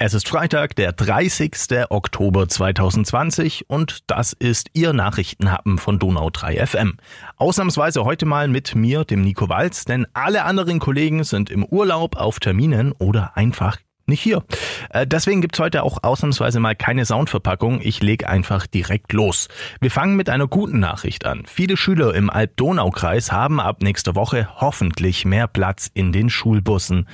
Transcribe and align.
Es 0.00 0.14
ist 0.14 0.28
Freitag, 0.28 0.76
der 0.76 0.92
30. 0.92 1.56
Oktober 1.90 2.48
2020 2.48 3.68
und 3.68 4.04
das 4.06 4.32
ist 4.32 4.70
Ihr 4.72 4.92
Nachrichtenhappen 4.92 5.76
von 5.76 5.98
Donau 5.98 6.30
3 6.30 6.64
FM. 6.64 6.98
Ausnahmsweise 7.36 8.04
heute 8.04 8.24
mal 8.24 8.46
mit 8.46 8.76
mir, 8.76 9.04
dem 9.04 9.22
Nico 9.22 9.48
Walz, 9.48 9.86
denn 9.86 10.06
alle 10.12 10.44
anderen 10.44 10.78
Kollegen 10.78 11.24
sind 11.24 11.50
im 11.50 11.64
Urlaub 11.64 12.14
auf 12.16 12.38
Terminen 12.38 12.92
oder 12.92 13.36
einfach 13.36 13.78
nicht 14.08 14.20
hier. 14.20 14.42
Äh, 14.90 15.06
deswegen 15.06 15.40
gibt's 15.40 15.58
heute 15.58 15.82
auch 15.82 16.02
ausnahmsweise 16.02 16.60
mal 16.60 16.74
keine 16.74 17.04
Soundverpackung. 17.04 17.80
Ich 17.82 18.02
leg 18.02 18.26
einfach 18.26 18.66
direkt 18.66 19.12
los. 19.12 19.48
Wir 19.80 19.90
fangen 19.90 20.16
mit 20.16 20.28
einer 20.28 20.48
guten 20.48 20.80
Nachricht 20.80 21.26
an. 21.26 21.44
Viele 21.46 21.76
Schüler 21.76 22.14
im 22.14 22.30
Alb-Donau-Kreis 22.30 23.32
haben 23.32 23.60
ab 23.60 23.82
nächster 23.82 24.14
Woche 24.14 24.48
hoffentlich 24.56 25.24
mehr 25.24 25.46
Platz 25.46 25.90
in 25.92 26.12
den 26.12 26.30
Schulbussen. 26.30 27.08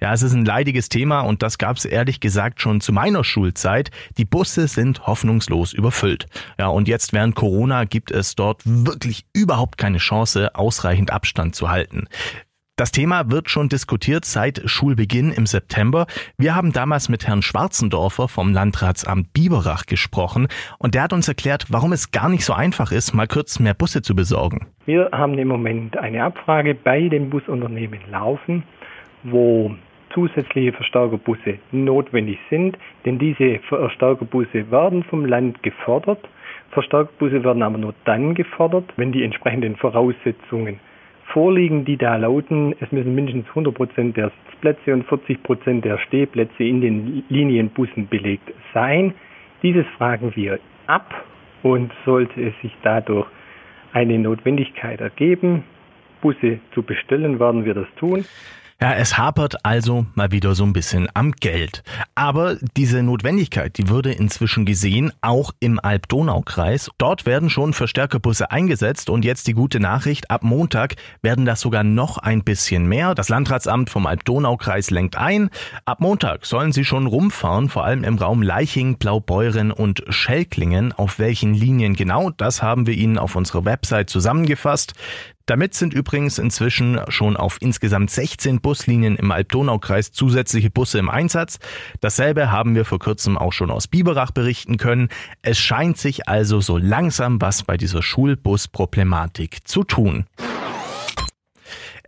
Ja, 0.00 0.12
es 0.12 0.22
ist 0.22 0.32
ein 0.32 0.44
leidiges 0.44 0.88
Thema 0.88 1.20
und 1.20 1.42
das 1.42 1.58
gab's 1.58 1.84
ehrlich 1.84 2.20
gesagt 2.20 2.60
schon 2.60 2.80
zu 2.80 2.92
meiner 2.92 3.24
Schulzeit. 3.24 3.90
Die 4.16 4.24
Busse 4.24 4.68
sind 4.68 5.06
hoffnungslos 5.06 5.72
überfüllt. 5.72 6.26
Ja, 6.58 6.68
und 6.68 6.88
jetzt 6.88 7.12
während 7.12 7.34
Corona 7.34 7.84
gibt 7.84 8.10
es 8.10 8.34
dort 8.34 8.62
wirklich 8.64 9.26
überhaupt 9.32 9.78
keine 9.78 9.98
Chance, 9.98 10.54
ausreichend 10.54 11.12
Abstand 11.12 11.54
zu 11.54 11.68
halten. 11.68 12.08
Das 12.78 12.92
Thema 12.92 13.28
wird 13.28 13.50
schon 13.50 13.68
diskutiert 13.68 14.24
seit 14.24 14.62
Schulbeginn 14.66 15.32
im 15.32 15.46
September. 15.46 16.06
Wir 16.38 16.54
haben 16.54 16.72
damals 16.72 17.08
mit 17.08 17.26
Herrn 17.26 17.42
Schwarzendorfer 17.42 18.28
vom 18.28 18.52
Landratsamt 18.52 19.32
Biberach 19.32 19.84
gesprochen 19.86 20.46
und 20.78 20.94
der 20.94 21.02
hat 21.02 21.12
uns 21.12 21.26
erklärt, 21.26 21.64
warum 21.70 21.90
es 21.90 22.12
gar 22.12 22.28
nicht 22.28 22.44
so 22.44 22.52
einfach 22.52 22.92
ist, 22.92 23.14
mal 23.14 23.26
kurz 23.26 23.58
mehr 23.58 23.74
Busse 23.74 24.00
zu 24.00 24.14
besorgen. 24.14 24.68
Wir 24.86 25.08
haben 25.10 25.36
im 25.38 25.48
Moment 25.48 25.96
eine 25.96 26.22
Abfrage 26.22 26.76
bei 26.76 27.08
den 27.08 27.30
Busunternehmen 27.30 27.98
laufen, 28.12 28.62
wo 29.24 29.74
zusätzliche 30.14 30.72
Verstärkerbusse 30.72 31.58
notwendig 31.72 32.38
sind, 32.48 32.78
denn 33.04 33.18
diese 33.18 33.58
Verstärkerbusse 33.68 34.70
werden 34.70 35.02
vom 35.02 35.26
Land 35.26 35.64
gefordert. 35.64 36.28
Verstärkerbusse 36.70 37.42
werden 37.42 37.64
aber 37.64 37.78
nur 37.78 37.94
dann 38.04 38.36
gefordert, 38.36 38.84
wenn 38.96 39.10
die 39.10 39.24
entsprechenden 39.24 39.74
Voraussetzungen 39.74 40.78
vorliegen, 41.32 41.84
die 41.84 41.96
da 41.96 42.16
lauten, 42.16 42.74
es 42.80 42.90
müssen 42.92 43.14
mindestens 43.14 43.48
100 43.48 43.74
Prozent 43.74 44.16
der 44.16 44.30
Sitzplätze 44.46 44.92
und 44.92 45.04
40 45.06 45.42
Prozent 45.42 45.84
der 45.84 45.98
Stehplätze 45.98 46.64
in 46.64 46.80
den 46.80 47.24
Linienbussen 47.28 48.08
belegt 48.08 48.52
sein. 48.74 49.14
Dieses 49.62 49.86
fragen 49.96 50.32
wir 50.34 50.58
ab 50.86 51.24
und 51.62 51.92
sollte 52.04 52.40
es 52.40 52.54
sich 52.62 52.72
dadurch 52.82 53.26
eine 53.92 54.18
Notwendigkeit 54.18 55.00
ergeben, 55.00 55.64
Busse 56.20 56.58
zu 56.74 56.82
bestellen, 56.82 57.38
werden 57.38 57.64
wir 57.64 57.74
das 57.74 57.86
tun. 57.96 58.24
Ja, 58.80 58.92
es 58.92 59.18
hapert 59.18 59.64
also 59.64 60.06
mal 60.14 60.30
wieder 60.30 60.54
so 60.54 60.62
ein 60.62 60.72
bisschen 60.72 61.08
am 61.12 61.32
Geld. 61.32 61.82
Aber 62.14 62.56
diese 62.76 63.02
Notwendigkeit, 63.02 63.76
die 63.76 63.88
würde 63.88 64.12
inzwischen 64.12 64.64
gesehen, 64.64 65.12
auch 65.20 65.50
im 65.58 65.80
Alb-Donau-Kreis. 65.82 66.88
Dort 66.96 67.26
werden 67.26 67.50
schon 67.50 67.72
Verstärkerbusse 67.72 68.52
eingesetzt 68.52 69.10
und 69.10 69.24
jetzt 69.24 69.48
die 69.48 69.54
gute 69.54 69.80
Nachricht, 69.80 70.30
ab 70.30 70.44
Montag 70.44 70.94
werden 71.22 71.44
das 71.44 71.60
sogar 71.60 71.82
noch 71.82 72.18
ein 72.18 72.44
bisschen 72.44 72.86
mehr. 72.86 73.16
Das 73.16 73.28
Landratsamt 73.28 73.90
vom 73.90 74.06
Alb-Donau-Kreis 74.06 74.90
lenkt 74.90 75.16
ein. 75.16 75.50
Ab 75.84 75.98
Montag 75.98 76.46
sollen 76.46 76.70
sie 76.70 76.84
schon 76.84 77.08
rumfahren, 77.08 77.70
vor 77.70 77.84
allem 77.84 78.04
im 78.04 78.16
Raum 78.16 78.42
Leiching, 78.42 78.96
Blaubeuren 78.98 79.72
und 79.72 80.04
Schelklingen. 80.08 80.92
Auf 80.92 81.18
welchen 81.18 81.52
Linien 81.52 81.94
genau, 81.96 82.30
das 82.30 82.62
haben 82.62 82.86
wir 82.86 82.94
Ihnen 82.94 83.18
auf 83.18 83.34
unserer 83.34 83.64
Website 83.64 84.08
zusammengefasst. 84.08 84.94
Damit 85.48 85.72
sind 85.72 85.94
übrigens 85.94 86.36
inzwischen 86.36 87.00
schon 87.08 87.38
auf 87.38 87.56
insgesamt 87.60 88.10
16 88.10 88.60
Buslinien 88.60 89.16
im 89.16 89.32
Alb-Donau-Kreis 89.32 90.12
zusätzliche 90.12 90.68
Busse 90.68 90.98
im 90.98 91.08
Einsatz. 91.08 91.58
Dasselbe 92.02 92.52
haben 92.52 92.74
wir 92.74 92.84
vor 92.84 92.98
kurzem 92.98 93.38
auch 93.38 93.54
schon 93.54 93.70
aus 93.70 93.88
Biberach 93.88 94.30
berichten 94.30 94.76
können. 94.76 95.08
Es 95.40 95.58
scheint 95.58 95.96
sich 95.96 96.28
also 96.28 96.60
so 96.60 96.76
langsam 96.76 97.40
was 97.40 97.62
bei 97.62 97.78
dieser 97.78 98.02
Schulbus-Problematik 98.02 99.66
zu 99.66 99.84
tun. 99.84 100.26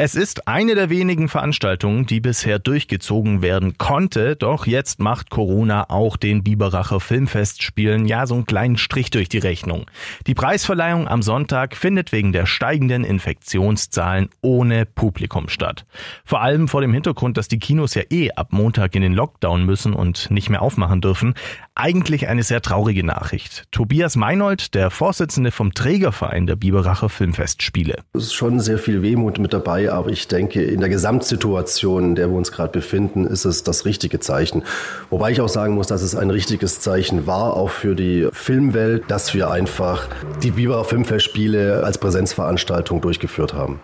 Es 0.03 0.15
ist 0.15 0.49
eine 0.49 0.75
der 0.75 0.89
wenigen 0.89 1.29
Veranstaltungen, 1.29 2.07
die 2.07 2.21
bisher 2.21 2.59
durchgezogen 2.59 3.43
werden 3.43 3.77
konnte, 3.77 4.35
doch 4.35 4.67
jetzt 4.67 4.99
macht 4.99 5.29
Corona 5.29 5.91
auch 5.91 6.17
den 6.17 6.43
Biberacher 6.43 7.01
Filmfestspielen 7.01 8.07
ja 8.07 8.27
so 8.27 8.37
einen 8.37 8.47
kleinen 8.47 8.79
Strich 8.79 9.11
durch 9.11 9.29
die 9.29 9.37
Rechnung. 9.37 9.85
Die 10.27 10.33
Preisverleihung 10.33 11.07
am 11.07 11.21
Sonntag 11.21 11.77
findet 11.77 12.13
wegen 12.13 12.33
der 12.33 12.47
steigenden 12.47 13.05
Infektionszahlen 13.05 14.31
ohne 14.41 14.87
Publikum 14.87 15.51
statt. 15.51 15.85
Vor 16.25 16.41
allem 16.41 16.67
vor 16.67 16.81
dem 16.81 16.95
Hintergrund, 16.95 17.37
dass 17.37 17.49
die 17.49 17.59
Kinos 17.59 17.95
ja 17.95 18.05
eh 18.09 18.31
ab 18.31 18.55
Montag 18.55 18.95
in 18.95 19.03
den 19.03 19.13
Lockdown 19.13 19.67
müssen 19.67 19.93
und 19.93 20.31
nicht 20.31 20.49
mehr 20.49 20.63
aufmachen 20.63 21.03
dürfen. 21.03 21.35
Eigentlich 21.75 22.27
eine 22.27 22.43
sehr 22.43 22.63
traurige 22.63 23.05
Nachricht. 23.05 23.65
Tobias 23.71 24.17
Meinold, 24.17 24.75
der 24.75 24.89
Vorsitzende 24.89 25.51
vom 25.51 25.75
Trägerverein 25.75 26.47
der 26.47 26.57
Biberacher 26.57 27.11
Filmfestspiele. 27.11 27.99
Es 28.15 28.25
ist 28.25 28.35
schon 28.35 28.61
sehr 28.61 28.79
viel 28.79 29.03
Wehmut 29.03 29.39
mit 29.39 29.53
dabei, 29.53 29.90
aber 29.91 30.11
ich 30.11 30.29
denke, 30.29 30.63
in 30.63 30.81
der 30.81 30.89
Gesamtsituation, 30.89 32.05
in 32.05 32.15
der 32.15 32.31
wir 32.31 32.37
uns 32.37 32.53
gerade 32.53 32.73
befinden, 32.73 33.27
ist 33.27 33.45
es 33.45 33.65
das 33.65 33.85
richtige 33.85 34.21
Zeichen. 34.21 34.63
Wobei 35.11 35.33
ich 35.33 35.41
auch 35.41 35.49
sagen 35.49 35.75
muss, 35.75 35.87
dass 35.87 36.03
es 36.03 36.15
ein 36.15 36.31
richtiges 36.31 36.81
Zeichen 36.81 37.27
war, 37.27 37.57
auch 37.57 37.71
für 37.71 37.95
die 37.95 38.29
Filmwelt, 38.33 39.05
dass 39.09 39.35
wir 39.35 39.51
einfach 39.51 40.09
die 40.43 40.53
Biberer 40.53 40.85
Filmfestspiele 40.85 41.85
als 41.85 41.99
Präsenzveranstaltung 41.99 43.01
durchgeführt 43.01 43.55
haben. 43.55 43.81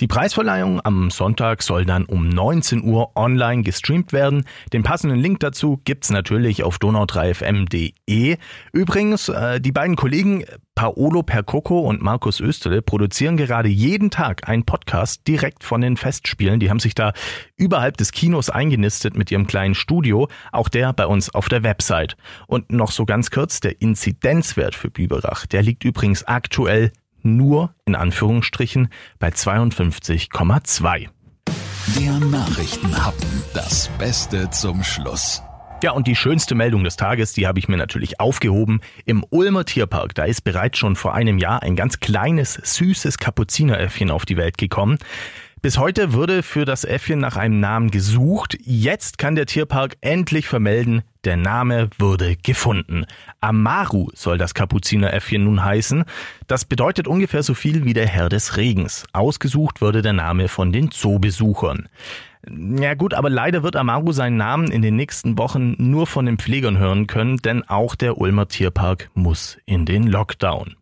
Die 0.00 0.06
Preisverleihung 0.06 0.80
am 0.84 1.10
Sonntag 1.10 1.62
soll 1.62 1.84
dann 1.84 2.04
um 2.04 2.28
19 2.28 2.84
Uhr 2.84 3.16
online 3.16 3.62
gestreamt 3.62 4.12
werden. 4.12 4.44
Den 4.72 4.82
passenden 4.82 5.18
Link 5.18 5.40
dazu 5.40 5.80
gibt's 5.84 6.10
natürlich 6.10 6.62
auf 6.62 6.76
donau3fm.de. 6.76 8.36
Übrigens, 8.72 9.28
äh, 9.28 9.60
die 9.60 9.72
beiden 9.72 9.96
Kollegen 9.96 10.44
Paolo 10.74 11.22
Percoco 11.22 11.80
und 11.80 12.02
Markus 12.02 12.38
Österle 12.38 12.82
produzieren 12.82 13.38
gerade 13.38 13.68
jeden 13.70 14.10
Tag 14.10 14.46
einen 14.46 14.64
Podcast 14.64 15.26
direkt 15.26 15.35
von 15.60 15.80
den 15.80 15.96
Festspielen. 15.96 16.60
Die 16.60 16.70
haben 16.70 16.80
sich 16.80 16.94
da 16.94 17.12
überhalb 17.56 17.96
des 17.96 18.12
Kinos 18.12 18.50
eingenistet 18.50 19.16
mit 19.16 19.30
ihrem 19.30 19.46
kleinen 19.46 19.74
Studio. 19.74 20.28
Auch 20.52 20.68
der 20.68 20.92
bei 20.92 21.06
uns 21.06 21.34
auf 21.34 21.48
der 21.48 21.62
Website. 21.62 22.16
Und 22.46 22.70
noch 22.70 22.90
so 22.90 23.04
ganz 23.04 23.30
kurz, 23.30 23.60
der 23.60 23.80
Inzidenzwert 23.80 24.74
für 24.74 24.90
Biberach, 24.90 25.46
der 25.46 25.62
liegt 25.62 25.84
übrigens 25.84 26.24
aktuell 26.24 26.92
nur 27.22 27.74
in 27.84 27.94
Anführungsstrichen 27.94 28.88
bei 29.18 29.28
52,2. 29.28 31.08
Der 32.00 32.18
Nachrichtenhappen, 32.18 33.42
das 33.54 33.88
Beste 33.98 34.50
zum 34.50 34.82
Schluss. 34.82 35.42
Ja, 35.82 35.90
und 35.90 36.06
die 36.06 36.16
schönste 36.16 36.54
Meldung 36.54 36.84
des 36.84 36.96
Tages, 36.96 37.34
die 37.34 37.46
habe 37.46 37.58
ich 37.58 37.68
mir 37.68 37.76
natürlich 37.76 38.18
aufgehoben. 38.18 38.80
Im 39.04 39.24
Ulmer 39.28 39.66
Tierpark, 39.66 40.14
da 40.14 40.24
ist 40.24 40.40
bereits 40.40 40.78
schon 40.78 40.96
vor 40.96 41.14
einem 41.14 41.36
Jahr 41.36 41.62
ein 41.62 41.76
ganz 41.76 42.00
kleines, 42.00 42.54
süßes 42.54 43.18
Kapuzineräffchen 43.18 44.10
auf 44.10 44.24
die 44.24 44.38
Welt 44.38 44.56
gekommen. 44.56 44.98
Bis 45.60 45.78
heute 45.78 46.14
wurde 46.14 46.42
für 46.42 46.64
das 46.64 46.84
Äffchen 46.84 47.18
nach 47.18 47.36
einem 47.36 47.60
Namen 47.60 47.90
gesucht. 47.90 48.56
Jetzt 48.62 49.18
kann 49.18 49.34
der 49.34 49.46
Tierpark 49.46 49.96
endlich 50.00 50.48
vermelden, 50.48 51.02
der 51.24 51.36
Name 51.36 51.90
wurde 51.98 52.36
gefunden. 52.36 53.04
Amaru 53.40 54.08
soll 54.14 54.38
das 54.38 54.54
Kapuzineräffchen 54.54 55.44
nun 55.44 55.64
heißen. 55.64 56.04
Das 56.46 56.64
bedeutet 56.64 57.06
ungefähr 57.06 57.42
so 57.42 57.52
viel 57.52 57.84
wie 57.84 57.94
der 57.94 58.06
Herr 58.06 58.28
des 58.28 58.56
Regens. 58.56 59.04
Ausgesucht 59.12 59.82
wurde 59.82 60.02
der 60.02 60.14
Name 60.14 60.48
von 60.48 60.72
den 60.72 60.90
Zoobesuchern. 60.90 61.88
Ja 62.48 62.94
gut, 62.94 63.14
aber 63.14 63.28
leider 63.28 63.62
wird 63.62 63.76
Amaru 63.76 64.12
seinen 64.12 64.36
Namen 64.36 64.70
in 64.70 64.82
den 64.82 64.96
nächsten 64.96 65.36
Wochen 65.38 65.74
nur 65.78 66.06
von 66.06 66.26
den 66.26 66.38
Pflegern 66.38 66.78
hören 66.78 67.06
können, 67.06 67.38
denn 67.38 67.64
auch 67.64 67.96
der 67.96 68.18
Ulmer 68.18 68.48
Tierpark 68.48 69.10
muss 69.14 69.58
in 69.66 69.84
den 69.84 70.06
Lockdown. 70.06 70.76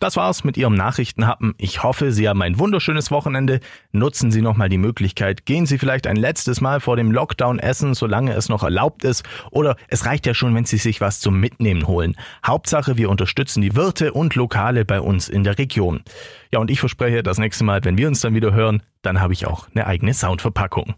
Das 0.00 0.16
war's 0.16 0.44
mit 0.44 0.56
Ihrem 0.56 0.74
Nachrichtenhappen. 0.74 1.54
Ich 1.58 1.82
hoffe, 1.82 2.12
Sie 2.12 2.28
haben 2.28 2.40
ein 2.42 2.58
wunderschönes 2.58 3.10
Wochenende. 3.10 3.58
Nutzen 3.90 4.30
Sie 4.30 4.42
nochmal 4.42 4.68
die 4.68 4.78
Möglichkeit. 4.78 5.44
Gehen 5.44 5.66
Sie 5.66 5.76
vielleicht 5.76 6.06
ein 6.06 6.16
letztes 6.16 6.60
Mal 6.60 6.78
vor 6.78 6.96
dem 6.96 7.10
Lockdown 7.10 7.58
essen, 7.58 7.94
solange 7.94 8.32
es 8.34 8.48
noch 8.48 8.62
erlaubt 8.62 9.02
ist. 9.02 9.24
Oder 9.50 9.76
es 9.88 10.06
reicht 10.06 10.26
ja 10.26 10.34
schon, 10.34 10.54
wenn 10.54 10.66
Sie 10.66 10.76
sich 10.76 11.00
was 11.00 11.18
zum 11.18 11.40
Mitnehmen 11.40 11.88
holen. 11.88 12.14
Hauptsache, 12.46 12.96
wir 12.96 13.10
unterstützen 13.10 13.60
die 13.60 13.74
Wirte 13.74 14.12
und 14.12 14.36
Lokale 14.36 14.84
bei 14.84 15.00
uns 15.00 15.28
in 15.28 15.42
der 15.42 15.58
Region. 15.58 16.02
Ja, 16.52 16.60
und 16.60 16.70
ich 16.70 16.78
verspreche, 16.78 17.24
das 17.24 17.38
nächste 17.38 17.64
Mal, 17.64 17.84
wenn 17.84 17.98
wir 17.98 18.06
uns 18.06 18.20
dann 18.20 18.34
wieder 18.34 18.54
hören, 18.54 18.82
dann 19.02 19.20
habe 19.20 19.32
ich 19.32 19.46
auch 19.46 19.66
eine 19.74 19.86
eigene 19.86 20.14
Soundverpackung. 20.14 20.94